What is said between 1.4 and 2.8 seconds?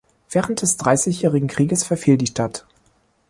Krieges verfiel die Stadt.